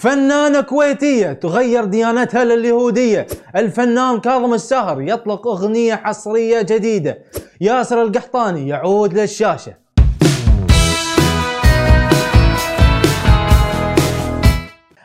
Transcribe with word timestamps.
فنانة 0.00 0.60
كويتية 0.60 1.32
تغير 1.32 1.84
ديانتها 1.84 2.44
لليهودية. 2.44 3.26
الفنان 3.56 4.20
كاظم 4.20 4.54
الساهر 4.54 5.00
يطلق 5.00 5.46
أغنية 5.46 5.94
حصرية 5.94 6.62
جديدة. 6.62 7.18
ياسر 7.60 8.02
القحطاني 8.02 8.68
يعود 8.68 9.14
للشاشة. 9.14 9.74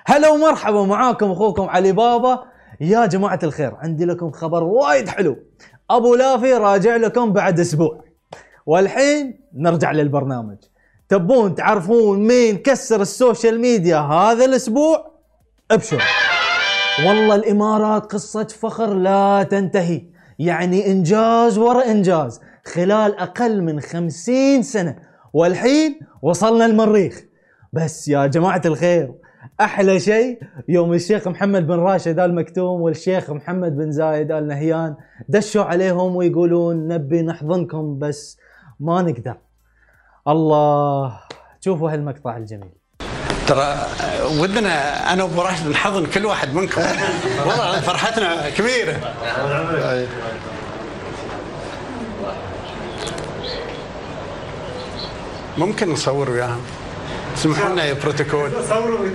هلا 0.06 0.30
ومرحبا 0.30 0.84
معاكم 0.84 1.32
أخوكم 1.32 1.70
علي 1.70 1.92
بابا. 1.92 2.44
يا 2.82 3.06
جماعة 3.06 3.40
الخير 3.44 3.76
عندي 3.76 4.06
لكم 4.06 4.32
خبر 4.32 4.64
وايد 4.64 5.10
حلو. 5.10 5.38
أبو 5.90 6.16
لافي 6.16 6.54
راجع 6.54 6.96
لكم 6.96 7.34
بعد 7.34 7.60
أسبوع. 7.60 8.04
والحين 8.66 9.40
نرجع 9.54 9.92
للبرنامج. 9.92 10.58
تبون 11.10 11.56
تعرفون 11.56 12.28
مين 12.28 12.58
كسر 12.58 13.02
السوشيال 13.02 13.62
ميديا 13.62 13.98
هذا 13.98 14.46
الأسبوع؟ 14.46 15.12
ابشر. 15.72 16.02
والله 17.08 17.36
الإمارات 17.36 18.06
قصة 18.06 18.48
فخر 18.48 18.94
لا 18.94 19.44
تنتهي. 19.44 20.02
يعني 20.40 20.92
إنجاز 20.92 21.58
ورا 21.58 21.92
إنجاز. 21.92 22.42
خلال 22.66 23.16
أقل 23.20 23.62
من 23.62 23.80
خمسين 23.80 24.64
سنة. 24.64 24.96
والحين 25.34 26.00
وصلنا 26.22 26.66
المريخ. 26.66 27.24
بس 27.74 28.08
يا 28.08 28.26
جماعة 28.26 28.62
الخير 28.66 29.14
أحلى 29.62 30.00
شيء 30.00 30.40
يوم 30.68 30.94
الشيخ 30.94 31.28
محمد 31.28 31.68
بن 31.68 31.76
راشد 31.76 32.20
آل 32.20 32.36
مكتوم 32.36 32.82
والشيخ 32.82 33.32
محمد 33.32 33.76
بن 33.76 33.92
زايد 33.92 34.32
آل 34.32 34.48
نهيان 34.48 34.96
دشوا 35.30 35.64
عليهم 35.64 36.16
ويقولون 36.16 36.88
نبي 36.88 37.22
نحضنكم 37.22 38.00
بس 38.00 38.38
ما 38.80 39.02
نقدر. 39.02 39.38
الله. 40.28 41.20
شوفوا 41.62 41.92
هالمقطع 41.92 42.38
الجميل. 42.38 42.70
ترى 43.48 43.78
ودنا 44.40 45.14
أنا 45.14 45.24
وأبو 45.24 45.42
راشد 45.42 45.68
نحضن 45.68 46.06
كل 46.06 46.26
واحد 46.26 46.54
منكم. 46.54 46.82
والله 47.46 47.82
فرحتنا 47.82 48.50
كبيرة. 48.50 49.14
ممكن 55.58 55.94
نصور 55.94 56.30
وياهم؟ 56.30 56.62
اسمحوا 57.38 57.70
لنا 57.70 57.84
يا 57.84 57.94
بروتوكول. 57.94 58.52
صوروا 58.70 59.10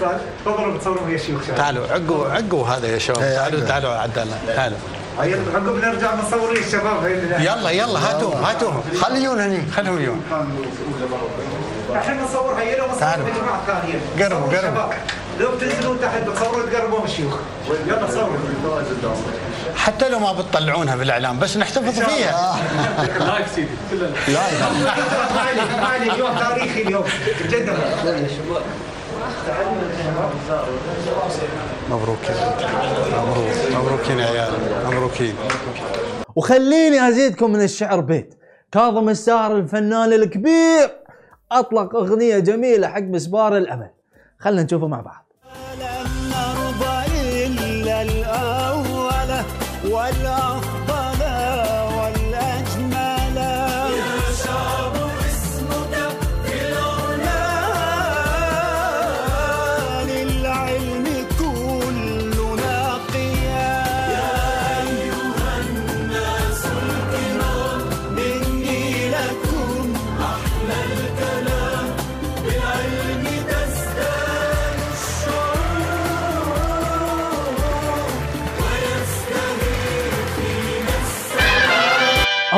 تفضلوا 0.44 0.74
بتصوروا 0.76 1.06
ويا 1.06 1.14
الشيوخ 1.14 1.42
شباب 1.42 1.56
تعالوا 1.56 1.86
عقوا 1.86 2.28
عقوا 2.28 2.66
هذا 2.66 2.88
يا 2.88 2.98
شباب. 2.98 3.20
تعالوا 3.20 3.60
تعالوا 3.60 3.90
عدلنا. 3.90 4.38
تعالوا. 4.46 4.78
عقب 5.20 5.84
نرجع 5.84 6.14
نصور 6.14 6.52
الشباب 6.52 7.06
يلا 7.38 7.70
يلا 7.70 7.98
هاتوهم 7.98 8.44
هاتوهم. 8.44 8.82
خليون 9.00 9.40
هني. 9.40 9.62
خلهم 9.76 9.98
يجون 10.02 10.22
الحين 11.94 12.22
نصور 12.22 12.54
هيا 12.54 12.78
لو 12.78 12.84
نصور 12.86 13.00
تعالوا. 13.00 13.28
يا 13.28 13.34
جماعة 13.34 13.60
ثانية. 13.66 14.00
قربوا، 14.24 14.58
قربوا. 14.58 14.94
لو 15.40 15.56
بتنزلون 15.56 16.00
تحت 16.00 16.22
بتصوروا 16.22 16.66
تقربون 16.72 17.04
الشيوخ 17.04 17.34
يلا 17.86 18.10
صوروا. 18.10 18.36
حتى 19.76 20.08
لو 20.08 20.18
ما 20.18 20.32
بتطلعونها 20.32 20.96
بالاعلام 20.96 21.38
بس 21.38 21.56
نحتفظ 21.56 22.00
فيها. 22.00 22.56
معلي 25.34 25.62
معلي 25.82 26.12
اليوم 26.12 26.38
تاريخي 26.38 26.82
اليوم. 26.82 27.04
جدا. 27.48 27.76
مبروك 31.90 32.24
يا 32.24 32.50
بنتي. 32.50 32.66
مبروك 33.16 33.84
مبروكين 33.84 34.18
يا 34.18 34.26
عيال. 34.26 34.52
مبروكين. 34.86 35.34
وخليني 36.36 37.08
أزيدكم 37.08 37.52
من 37.52 37.62
الشعر 37.62 38.00
بيت. 38.00 38.34
كاظم 38.72 39.08
الساهر 39.08 39.56
الفنان 39.56 40.12
الكبير. 40.12 40.90
أطلق 41.52 41.96
أغنية 41.96 42.38
جميلة 42.38 42.88
حق 42.88 43.00
مسبار 43.00 43.56
الأمل. 43.56 43.90
خلينا 44.38 44.62
نشوفه 44.62 44.86
مع 44.86 45.00
بعض. 45.00 45.26
لن 47.84 48.24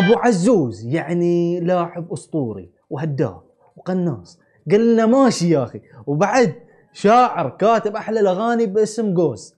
أبو 0.04 0.18
عزوز 0.18 0.86
يعني 0.86 1.60
لاعب 1.60 2.12
أسطوري 2.12 2.70
وهداف 2.90 3.42
وقناص. 3.76 4.40
قلنا 4.70 5.06
ماشي 5.06 5.50
يا 5.50 5.62
أخي. 5.62 5.80
وبعد 6.06 6.54
شاعر 6.92 7.50
كاتب 7.50 7.96
أحلى 7.96 8.20
الأغاني 8.20 8.66
باسم 8.66 9.14
قوس 9.14 9.54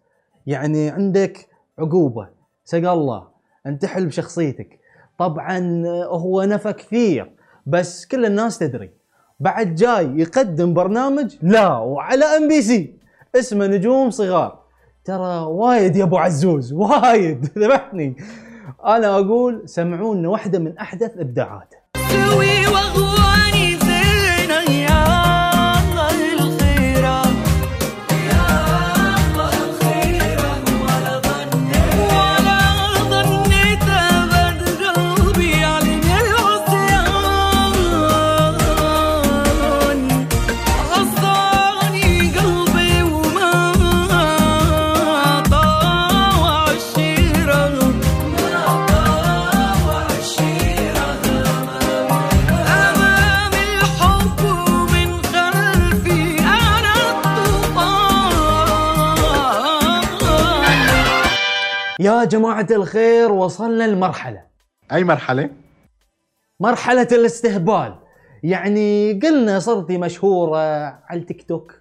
يعني 0.47 0.91
عندك 0.91 1.49
عقوبة. 1.79 2.29
سقى 2.65 2.93
الله 2.93 3.29
انتحل 3.67 4.07
بشخصيتك 4.07 4.79
طبعا 5.19 5.83
هو 6.07 6.43
نفى 6.43 6.73
كثير 6.73 7.33
بس 7.67 8.07
كل 8.07 8.25
الناس 8.25 8.59
تدري. 8.59 8.91
بعد 9.41 9.75
جاي 9.75 10.07
يقدم 10.17 10.75
برنامج 10.75 11.37
لا 11.43 11.77
وعلى 11.79 12.25
ام 12.25 12.49
بي 12.49 12.63
سي 12.63 12.99
اسمه 13.35 13.67
نجوم 13.67 14.11
صغار. 14.11 14.65
ترى 15.05 15.39
وايد 15.45 15.97
يا 15.97 16.05
أبو 16.05 16.17
عزوز 16.19 16.73
وايد. 16.73 17.45
ذبحني. 17.59 18.17
أنا 18.87 19.19
أقول 19.19 19.63
سمعونا 19.69 20.29
واحدة 20.29 20.59
من 20.59 20.79
أحدث 20.79 21.19
إبداعاته. 21.19 21.77
يا 62.05 62.25
جماعة 62.25 62.67
الخير 62.71 63.33
وصلنا 63.33 63.85
لمرحلة. 63.85 64.43
أي 64.93 65.05
مرحلة؟ 65.05 65.51
مرحلة 66.61 67.09
الاستهبال. 67.13 67.95
يعني 68.43 69.13
قلنا 69.23 69.59
صرتي 69.59 69.99
مشهورة 69.99 70.59
على 71.09 71.21
التيك 71.21 71.49
توك 71.49 71.73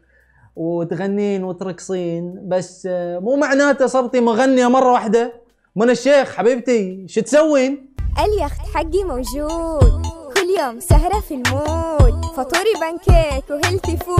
وتغنين 0.55 1.43
وترقصين 1.43 2.47
بس 2.47 2.87
آه، 2.91 3.19
مو 3.19 3.35
معناته 3.35 3.85
صرتي 3.87 4.19
مغنية 4.19 4.67
مرة 4.67 4.91
واحدة. 4.91 5.33
من 5.75 5.89
الشيخ 5.89 6.35
حبيبتي 6.35 7.05
شو 7.07 7.21
تسوين؟ 7.21 7.95
اليخت 8.25 8.59
حقي 8.73 9.03
موجود. 9.03 10.05
كل 10.37 10.61
يوم 10.61 10.79
سهرة 10.79 11.19
في 11.19 11.33
ال 11.33 11.49
mood. 11.49 12.25
فطوري 12.25 12.73
بانكيك 12.81 13.49
و 13.49 13.55
healthy 13.55 13.97
food. 13.97 14.19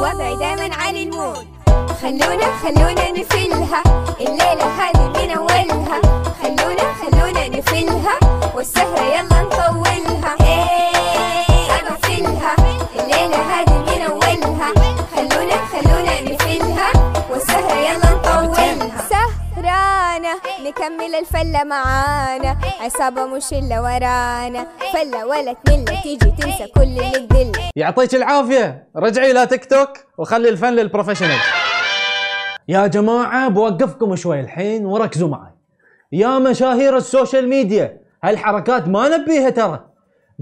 وضعي 0.00 0.36
دايما 0.36 0.74
عن 0.74 0.96
ال 0.96 1.07
mood. 1.07 1.63
خلونا 2.02 2.48
خلونا 2.62 3.10
نفلها. 3.10 3.82
الليلة 4.20 4.66
هذه 4.80 5.06
من 5.08 5.30
أولها. 5.30 6.00
خلونا 6.42 6.86
خلونا 7.00 7.48
نفلها. 7.48 8.16
والسهرة 8.54 9.02
يلا 9.02 9.42
نطولها. 9.42 10.36
أنا 11.80 11.96
فيلها 12.02 12.54
الليلة 12.98 13.40
هذه 13.52 13.78
من 13.78 14.02
أولها. 14.10 14.68
خلونا 15.16 15.56
خلونا 15.72 16.20
نفلها. 16.20 16.90
والسهرة 17.30 17.74
يلا 17.74 18.10
نطولها. 18.10 19.08
سهرانة. 19.10 20.34
نكمل 20.64 21.14
الفلة 21.14 21.64
معانا. 21.64 22.56
عصابة 22.80 23.26
مش 23.26 23.52
إلا 23.52 23.80
ورانا. 23.80 24.66
فلة 24.92 25.26
ولا 25.26 25.52
تملة. 25.64 26.00
تيجي 26.02 26.30
تنسى 26.30 26.66
كل 26.74 26.82
اللي 26.82 27.10
تدل. 27.10 27.52
يعطيك 27.76 28.14
العافية. 28.14 28.88
رجعي 28.96 29.32
لتيك 29.32 29.64
توك 29.64 29.90
وخلي 30.18 30.48
الفن 30.48 30.72
لل 30.72 30.81
professional. 30.81 31.38
يا 32.68 32.86
جماعة 32.86 33.48
بوقفكم 33.48 34.16
شوي 34.16 34.40
الحين 34.40 34.86
وركزوا 34.86 35.28
معي. 35.28 35.52
يا 36.12 36.38
مشاهير 36.38 36.96
السوشيال 36.96 37.48
ميديا 37.48 38.00
هالحركات 38.22 38.88
ما 38.88 39.18
نبيها 39.18 39.50
ترى. 39.50 39.84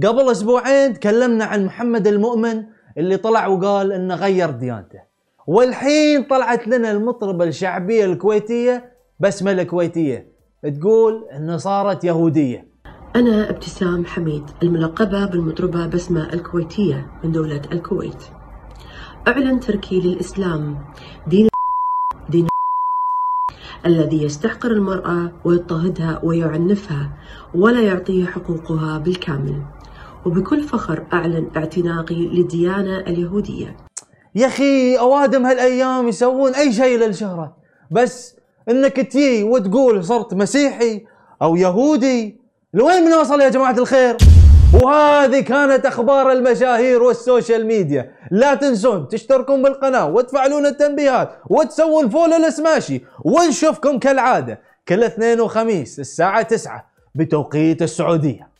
قبل 0.03 0.31
أسبوعين 0.31 0.95
تكلمنا 0.95 1.45
عن 1.45 1.65
محمد 1.65 2.07
المؤمن 2.07 2.63
اللي 2.99 3.17
طلع 3.17 3.47
وقال 3.47 3.93
إنه 3.93 4.15
غير 4.15 4.51
ديانته. 4.51 5.01
والحين 5.47 6.23
طلعت 6.23 6.69
لنا 6.69 6.91
المطربة 6.91 7.45
الشعبية 7.45 8.05
الكويتية 8.05 8.93
بسمة 9.21 9.53
الكويتية. 9.53 10.33
تقول 10.81 11.29
انه 11.37 11.57
صارت 11.57 12.05
يهودية. 12.05 12.73
أنا 13.17 13.51
ابتسام 13.51 14.05
حميد 14.05 14.45
الملقبة 14.63 15.27
بالمطربة 15.27 15.87
بسمة 15.87 16.33
الكويتية 16.33 17.07
من 17.25 17.33
دولة 17.33 17.63
الكويت. 17.73 18.25
أعلن 19.29 19.61
تركي 19.61 20.01
للإسلام. 20.01 20.79
دين 21.27 21.41
دين 21.41 21.52
الذي 23.87 24.23
يستحقر 24.23 24.71
المرأة 24.71 25.33
ويضطهدها 25.45 26.21
ويعنفها 26.23 27.13
ولا 27.55 27.81
يعطيها 27.81 28.27
حقوقها 28.27 28.99
بالكامل. 28.99 29.63
وبكل 30.27 30.63
فخر 30.63 31.07
أعلن 31.13 31.51
اعتناقي 31.57 32.27
للديانة 32.27 32.99
اليهودية. 32.99 33.77
يا 34.35 34.47
أخي 34.47 34.99
أوادم 34.99 35.47
هالأيام 35.47 36.09
يسوون 36.09 36.55
أي 36.55 36.73
شيء 36.73 36.99
للشهرة. 36.99 37.57
بس 37.91 38.37
إنك 38.69 38.97
تجي 38.97 39.43
وتقول 39.43 40.05
صرت 40.05 40.35
مسيحي 40.35 41.05
أو 41.43 41.57
يهودي 41.57 42.41
لوين 42.75 43.05
بنوصل 43.05 43.41
يا 43.41 43.49
جماعة 43.49 43.79
الخير؟ 43.79 44.17
وهذه 44.73 45.41
كانت 45.41 45.87
أخبار 45.87 46.33
المشاهير 46.33 47.03
والسوشيال 47.03 47.67
ميديا. 47.67 48.13
لا 48.31 48.55
تنسون 48.55 49.09
تشتركون 49.09 49.63
بالقناة 49.63 50.07
وتفعلون 50.07 50.67
التنبيهات 50.67 51.31
وتسوون 51.47 52.09
follow 52.09 52.37
لسماشي 52.37 53.01
ونشوفكم 53.25 53.99
كالعادة 53.99 54.61
كل 54.89 55.05
اثنين 55.05 55.41
وخميس 55.41 56.01
الساعة 56.01 56.43
9 56.43 56.87
بتوقيت 57.15 57.83
السعودية. 57.83 58.52